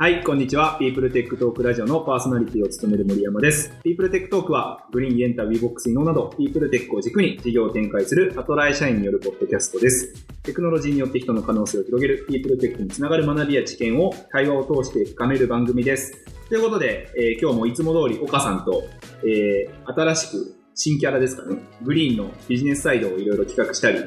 [0.00, 0.76] はい、こんにちは。
[0.78, 3.72] ピープルテックトークラジオのパーソナリティを務める森山です。
[3.82, 10.14] ピープルテックトークは、 Green、Yenta、Wevox、inowなど、ピープルテックを軸に事業を展開するアトラエ社員によるポッドキャストです。
[10.44, 16.12] テクノロジーによって人の可能性を広げる、ピープルテックにつながる学びや知見を対話を通して深める番組です。
[16.48, 18.84] ということで、えー今日もいつも通り岡さんと、
[19.24, 23.98] えー新しく新キャラですかね、 Greenのビジネスサイドをいろいろ企画したり、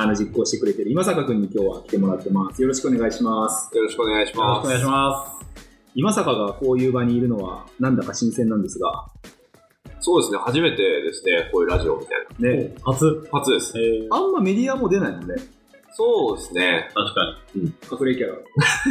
[0.00, 2.62] あの、実行してくれてる今坂くんに今日は来てもらってます。
[2.62, 3.74] よろしくお願いします。
[3.76, 4.66] よろしくお願いします。
[4.66, 5.46] お願いします。
[5.96, 9.06] 今坂がこういう場にいるのはなんだか新鮮なんですが、
[9.98, 13.04] そうですね、初めてですね、こういうラジオみたいね、初？
[13.32, 13.40] な。
[13.40, 13.72] 初です。
[13.76, 15.34] えー、あんまメディアも出ないもんね、
[15.90, 16.90] そうですね。
[16.94, 17.38] 確か
[18.00, 18.34] 隠れキャラ。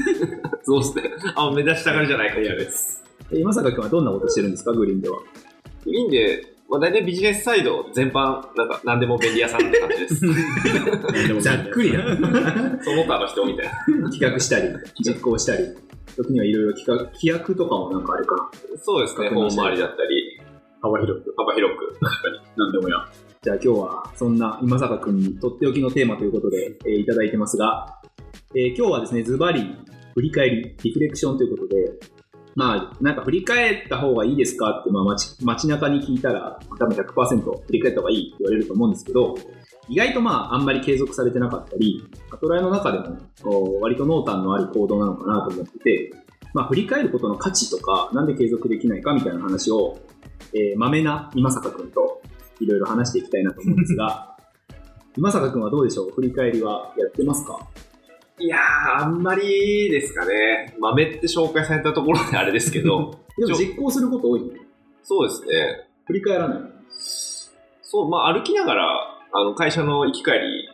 [0.63, 1.03] そうですね。
[1.35, 3.01] あ、目指したがりじゃないかもしれないです。
[3.31, 5.19] え今坂くんはどんなことしてるんですか、グリーンでは。
[5.85, 10.25] グリーンで、まあ、大体ビジネスサイド全般、なんか、なんでも便利屋さんって感じです。
[10.25, 10.33] に。
[11.41, 12.03] ざっくりな。
[12.83, 14.09] その他の人みたいな。
[14.09, 14.67] 企画したり、
[15.01, 15.63] 実行したり、
[16.17, 18.49] 時にはいろいろ企画、規約とかもなんかあるかな。
[18.77, 20.39] そうですね、本回りだったり、
[20.81, 21.33] 幅広く。
[21.37, 21.99] 幅広く。
[21.99, 22.39] 確かに。
[22.57, 22.95] 何でもや。
[23.41, 27.87] じゃあ今日はそんな今坂くんにとっておきのテーマということで、えーいただいてますが、
[28.55, 29.75] えー今日はですね、ズバリ
[30.15, 31.91] 振り返り、リフレクションということで、
[32.57, 39.35] まあ、なんか振り返った方がいいですかって、まあ街、街中に聞いたら、多分100%振り返った方がいいって言われると思うんですけど、
[39.87, 46.11] 意外とまあ、あんまり継続されてなかったり、アトライの中でも、こう割と濃淡のある行動なのかなと思ってて、
[46.55, 49.99] まあ、振り返ることの価値とか、なんで継続できないかみたいな話を、
[50.55, 52.23] えー、まめな今坂くんと
[52.59, 54.35] いろいろ話していきたいなと思うんですが、
[55.15, 56.11] 今坂くんはどうでしょう？
[56.11, 57.59] 振り返りはやってますか？
[58.39, 60.75] いやー、あんまりですかね。
[60.79, 64.47] 豆って紹介されたところであれですけど、 でも実行すること多いの
[65.03, 65.87] そうですね。
[66.05, 66.59] 振り返らない
[67.81, 70.69] そう、まあ歩きながら、あの、会社の行き帰り、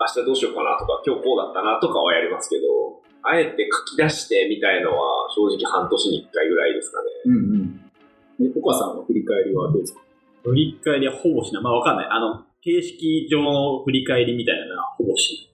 [0.00, 7.08] 明日どうしようかなとか、今日こうだったなとかはやりますけど、あえて書き出してみたいのは、正直半年に1回ぐらいですかね。
[7.26, 8.52] うんうん。
[8.52, 10.00] で、岡さんは振り返りはどうですか？
[10.44, 11.62] 振り返りはほぼしない。
[11.62, 12.08] まあわかんない。
[12.08, 15.49] あの、形式上の振り返りみたいなのはほぼしない。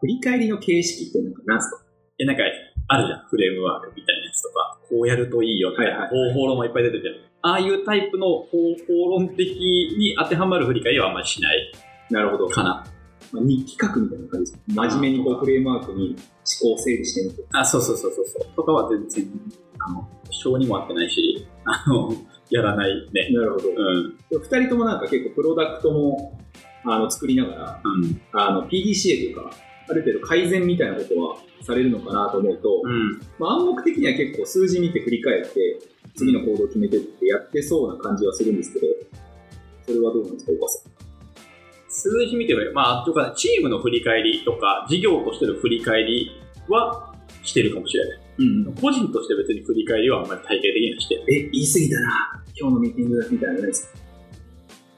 [0.00, 1.82] 振り返りの形式ってなんか何ですか？
[2.20, 2.42] え、なんか、
[2.88, 3.28] あるじゃん。
[3.28, 7.14] フレームワークみたいなやつとか、こうやるといいよみたいな、はいはい方法論もいっぱい出てるじゃん。
[7.40, 11.72] ああいうタイプの方法論的に当てはまる振り返りはあんまりしない
[12.10, 12.48] なるほど。
[12.48, 12.84] かな。
[13.30, 16.16] まあ、日記書くみたいな感じですか真面目にこうフレームワークに
[16.64, 17.44] 思考整理してみて。
[17.52, 18.56] あ、そうそうそうそうそう。
[18.56, 19.24] とかは全然、
[19.86, 22.10] あの、性にも合ってないし、あの、
[22.50, 23.28] やらないね。
[23.32, 23.68] なるほど。
[23.68, 24.16] うん。
[24.30, 26.40] 二人ともなんか結構プロダクトも
[26.84, 28.20] あの作りながら、うん。
[28.32, 29.50] あの PDCA というか、
[29.88, 33.20] ある程度改善みたいなことはされるのかなと思うと、うん。
[33.38, 35.78] まあ、暗黙的には結構数字見て振り返って、
[36.14, 38.86] 次の行動を決めてってやってそうな感じはするんですけど、
[39.86, 40.92] それはどうなんですか、岡さん？
[41.88, 46.30] 数字見ても、まあ、とか、チームの振り返りとか、事業としての振り返り
[46.68, 48.18] はしてるかもしれない。
[48.38, 48.74] うん。
[48.74, 51.14] 個人として別に振り返りはあんまり体系的にはして。
[51.28, 52.44] え、言い過ぎたな。
[52.54, 53.98] 今日のミーティングみたいなのないですか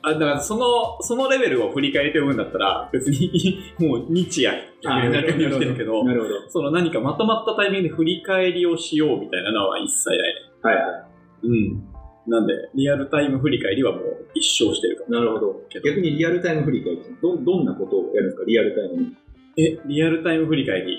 [0.02, 4.52] あだから、その、そのレベルを振り返りと呼ぶんだったら、別に、 もう日夜、
[4.82, 6.48] なるほどなるほど。
[6.48, 10.24] その何かまとまったタイミングで振り返りをしようみたいなのは一切ないね。
[10.62, 11.06] はいは
[11.42, 11.82] うん。
[12.26, 15.04] なんで、リアルタイム振り返りはもう一生してるか。
[15.08, 15.62] なるほど。
[15.68, 19.16] 逆にリアルタイム振り返りってど、どんなことをやるんですか、リアルタイムに。
[19.58, 20.98] え、リアルタイム振り返り、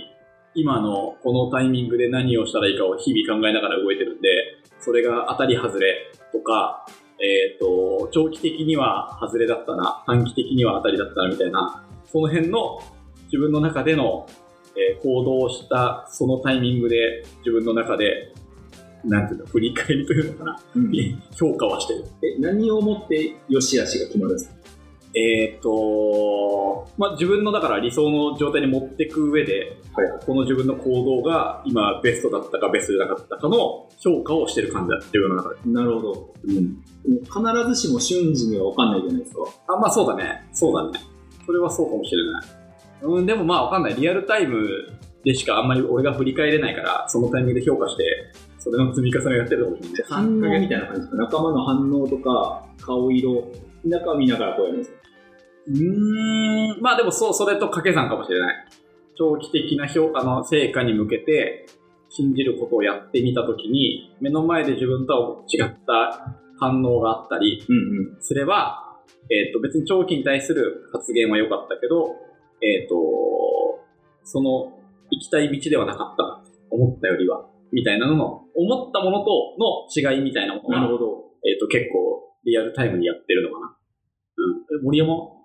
[0.53, 4.29] 今のこのタイミングで何をしたらいいかを日々考えながら動いてるんで、
[4.79, 6.85] それが当たり外れとか、
[7.24, 12.80] えっ、と、長期的には外れだったな、短期的には当たりだったなみたいな、その辺の
[13.26, 14.28] 自分の中での、
[14.76, 18.34] えー行動をしたそのタイミングで自分の中で、
[19.04, 20.92] なんていうの、振り返りというのかな、うん
[21.38, 22.06] 評価はしてる。
[22.24, 24.61] え、何をもって良し悪しが決まるんですか？
[25.14, 35.56] えっ、と、まあ、自分のだから理想の状態に持っていく上で、はいはこの自分の行動が今ベストだったかベストじゃなかったかの評価をしてる感じだ、自分の中で。
[35.66, 35.74] い。
[35.74, 36.34] なるほど。
[36.46, 36.82] うん。
[37.24, 39.40] 必ずしも瞬時には分かんないじゃないですか。
[39.68, 40.48] あ、まあそうだね。
[40.54, 41.06] そうだね。
[41.46, 42.44] それはそうかもしれない。
[43.04, 43.96] うん、でもまあわかんない。
[43.96, 44.66] リアルタイム
[45.25, 50.04] でしかあんまり俺が振り返れないから、そのタイミングで評価して、それの積み重ねをやってるかもしれない。
[50.07, 50.30] 反応
[50.60, 51.18] みたいな感じですか？
[51.18, 53.52] 仲間の反応とか、顔色、
[53.84, 55.00] 中見ながらこうやるんですか？
[55.68, 58.68] うーん、まあでもそう、それと掛け算かもしれない。
[59.18, 61.66] 長期的な評あの成果に向けて、
[62.10, 67.75] 信じることをやってみたときに、目の前で自分とは違った反応があったりうん
[68.16, 68.22] うん。
[68.22, 69.00] すれば、
[69.30, 72.16] えっ、と、別に長期に対する発言は良かったけど、
[72.62, 72.96] えっ、と、
[74.24, 74.78] その
[75.10, 81.31] 行きたい道ではなかったな、思ったよりは、みたいなのの、思ったものとの違いみたいなものが、なるほど。
[81.48, 83.78] えっ、と、結構リアルタイムにやってるのかな。
[84.38, 84.80] うん。
[84.80, 85.41] え森山？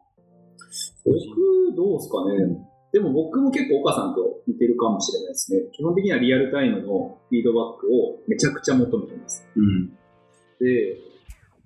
[1.05, 2.67] 僕、どうですかね。
[2.93, 5.61] でも僕も結構岡さんと似てるかもしれないですね。
[5.73, 9.47] 基本的にはリアルタイムのフィードバックをめちゃくちゃ求めてます。
[9.55, 9.89] うん。
[10.61, 10.97] で、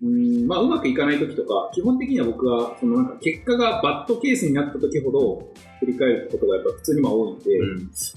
[0.02, 7.44] うん、まあうまくいかない時とか、基本的には僕は、そのなんか結果がバッドケースになった時ほど振り返ることがやっぱ普通にまあ多いんで、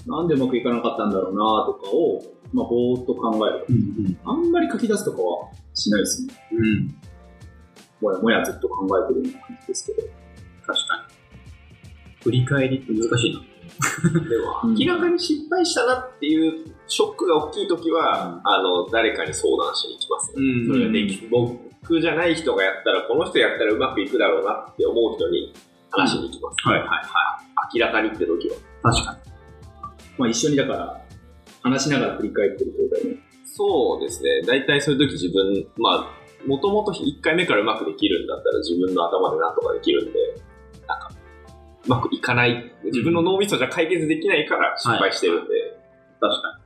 [0.06, 2.22] なんでうまくいかなかったんだろうなとかを、
[2.52, 3.66] まあぼーっと考える。
[3.68, 4.18] うん。
[4.24, 6.34] あんまり書き出すとかはしないですね。
[6.52, 6.94] うん。
[8.00, 10.23] もやもやずっと考えてるような感じですけど。
[10.66, 11.14] 確かに。
[12.22, 13.40] 振り返りって難しいな。
[14.28, 20.64] でも、うん明らかに失敗したなっていうショックが大きい時は、あの、誰かに相談しに行きますね。
[20.64, 25.52] んそれができ、僕じゃない人がやったら、この人やったらうまくいくだろうなって思う人に
[25.90, 26.68] 話しに行きます。
[26.68, 27.78] はいはいはい。
[27.78, 28.56] 明らかにって時は。
[28.82, 29.32] 確かに。
[30.18, 31.00] まあ一緒にだから、
[31.62, 33.16] 話しながら振り返ってる状態ね。
[33.44, 34.42] そうですね。
[34.42, 40.18] 大体そういう時自分、まあ、もともと1回目からうまくできるんだったら自分の頭でなんとかできるんで、
[41.86, 42.72] うまくいかない。
[42.84, 45.50] 自分の脳みそじゃ解決できないから失敗してるんで、
[46.20, 46.60] 確か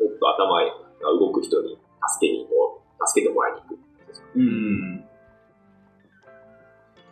[0.00, 1.78] もっと頭が動く人に
[2.16, 3.78] 助けに行こう、助けてもらいに行く。
[4.36, 4.44] うに。
[4.44, 5.04] うん。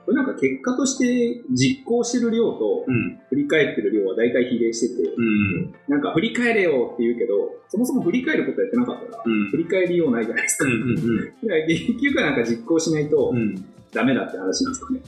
[0.04, 3.18] これなんか結果として実行してる量とうん。
[3.28, 5.74] 振り返ってる量は大体比例してて、うん。
[5.88, 7.34] なんか振り返れよって言うけど、
[7.68, 9.50] そもそも振り返ることやってなかったら、うん。
[9.50, 10.64] 振り返りようないじゃないですか。
[10.64, 10.72] うん。
[10.72, 10.96] うん。
[11.42, 13.64] だから結局はなんか実行しないとうん。
[13.92, 15.00] ダメだって話なんですかね。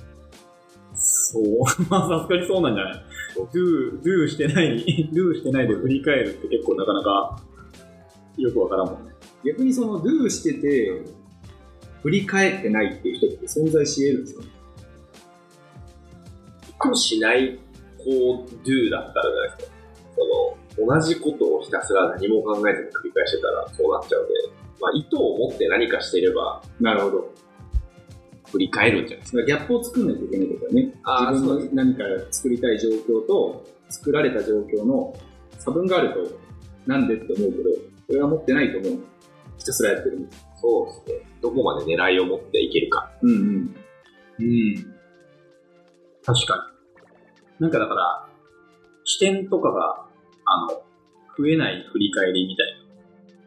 [1.30, 1.44] そう。
[1.90, 3.04] まあ、さすがにそうなんじゃない
[3.52, 4.76] ?do、do してない、
[5.12, 7.42] do してないで振り返るって結構なかなか
[8.38, 9.12] よくわからんもんね。
[9.44, 11.02] 逆にその do してて、
[12.02, 14.38] 振り返ってないっていう人って存在し得るんです
[16.78, 16.94] か？
[16.94, 17.58] しない、
[17.98, 19.76] こう、do だったらじゃないですか。
[20.76, 24.34] その、同じことをひたすら何も考えずに繰り返してたらそうなっちゃうんで、
[24.80, 27.34] まあ、意図を持って何かしていればなるほど。
[28.50, 29.42] 振り返るんじゃないですか。
[29.44, 30.94] ギャップを作んないといけないってことだね。
[31.04, 35.14] あー自分の何か作りたい状況と、作られた状況の
[35.58, 36.38] 差分があると、
[36.86, 37.70] なんでって思うけど、
[38.06, 39.00] それは持ってないと思う。
[39.58, 40.28] ひたすらやってる。
[40.56, 41.28] そうですね。
[41.42, 43.10] どこまで狙いを持っていけるか。
[43.22, 43.76] うんうん。
[44.38, 44.94] うん。
[46.24, 46.72] 確か
[47.58, 47.64] に。
[47.64, 48.28] なんかだから、
[49.04, 50.06] 視点とかが、
[50.44, 50.68] あの、
[51.38, 52.87] 増えない振り返りみたいな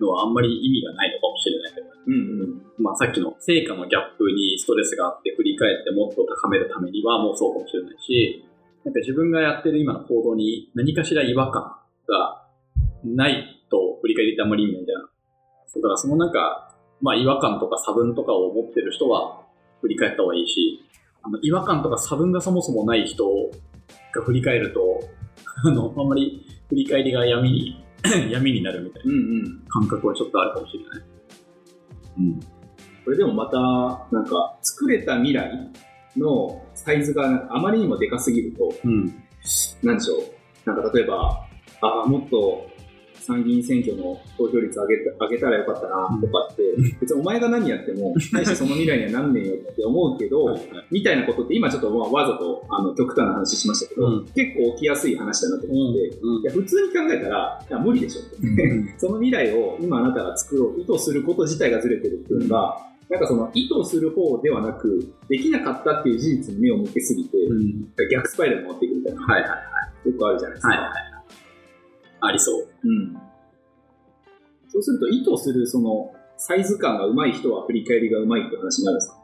[0.01, 2.83] のはあんまり意味がないのかもしれないけど、うんうん。
[2.83, 8.43] まあさっきの成果のギャップにストレスがあって振り返ってもっと高めるためにはもうそうかもしれないし、
[8.83, 11.77] なんか自分がやってる今の行動に何かしら違和感
[12.09, 12.47] が
[13.03, 15.01] ないと振り返りってあんまり意味ないじゃん。
[15.03, 19.41] だからそのなんか、まあ違和感とか差分とかを持ってる人は
[19.81, 20.83] 振り返った方がいいし、
[21.23, 23.25] あの違和感とか差分がそもそもない人
[24.13, 25.01] が振り返ると、
[25.63, 27.83] あの、あんまり振り返りが闇に、
[28.31, 29.11] 闇になるみたいな。
[29.69, 31.03] 感覚はちょっとあるかもしれない。
[32.19, 32.39] うん。
[33.03, 33.57] これでもまた、
[34.11, 35.71] なんか、作れた未来
[36.17, 39.07] のサイズがあまりにもでかすぎると、うん。
[39.83, 40.19] なんでしょう。
[40.65, 41.47] なんか例えば、
[41.81, 42.67] ああ、もっと
[43.21, 46.63] 参議院選挙の投票率上げた上げたらよかったなとかって、
[46.99, 50.57] 別にお前が何やっても、 大してその未来にはなんねえよって思うけど、
[50.89, 58.37] みたいなことって今ちょっとまあわざとあの極端な話しましたけど、うん結構起きやすい話だなと思って、いや普通に考えたら、いや無理でしょって。
[58.97, 67.91] その未来を今あなたが作ろう、意図すること自体がずれてるっていうのが、なんかその意図する方ではなく、できなかったっていう事実に目を向けすぎて、うん。
[68.09, 69.47] 逆スパイラルに回っていくみたいな、はいは
[70.05, 70.09] い。
[70.09, 70.69] よくあるじゃないですか。
[70.69, 70.89] はいはい。
[72.21, 72.70] ありそう。
[72.83, 73.17] うん。
[74.69, 79.15] そうすると意図するそのサイズ感が上手い人は振り返りが上手いって話になるんですか？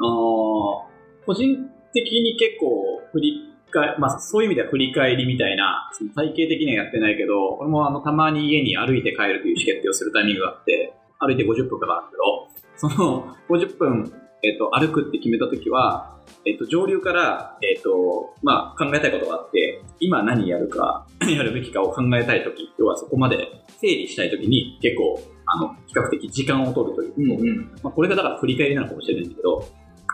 [0.00, 0.90] あー
[1.26, 14.12] 個人的に結構振り返、まあそういう意味では振り返りみたいな、その体系的にはやってないけど、俺もあのたまに家に歩いて帰るという意思決定をするタイミングがあって、歩いて50分かかるんだけど、その50分、
[14.42, 16.16] えっ、と、歩くって決めたときは、
[16.46, 23.48] えっ、と、上流から、えっ、と、まあ考えたいことがあって、今何やるか、 やるべきかを考えたいとき、要はそこまで
[23.80, 27.70] 整理したいときに結構、あの、比較的時間を取るというか、うん。
[27.82, 29.66] まあ、これがだから振り返りなのかもしれないんだけど、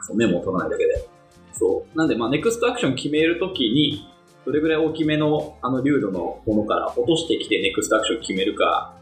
[0.03, 1.09] そうメモを取らないだけで。
[1.53, 1.99] そう。
[1.99, 4.09] なんで、まあ、ネクストアクション決めるときに、
[4.45, 8.97] どれぐらい大きめの、あの、流度のものから落としてきてネクストアクション決めるか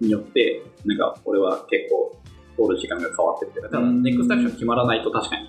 [0.00, 2.18] によって、なんか、俺は結構、
[2.56, 3.70] 通る時間が変わってってる。
[3.70, 5.48] ただ、うんネクストアクション決まらないと確かに、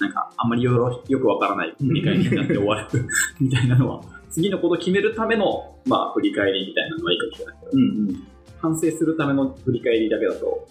[0.00, 2.88] なんか、あんまりよろよくわからない振り返りになって終わる
[3.40, 7.72] みたいなのは、次のことを決めるための、まあ、振り返りみたいなのはいいかもしれないけど。
[7.72, 8.22] うんうん。
[8.60, 10.66] 反省するための振り返りだけだと、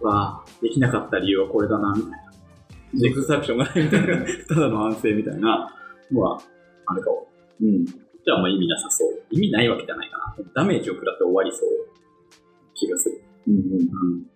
[0.00, 2.18] わあ、できなかった理由はこれだな、みたいな。
[2.94, 5.74] ネクストアクションがないみたいな、 ただの反省みたいな
[6.12, 6.38] のは、
[6.86, 7.26] あれかも。
[7.60, 7.86] うん。
[7.86, 9.22] じゃああんま意味なさそう。
[9.30, 10.36] 意味ないわけじゃないかな。
[10.54, 11.68] ダメージを食らって終わりそう。
[12.74, 13.20] 気がする。
[13.48, 13.62] うんうん。
[13.62, 14.26] うん。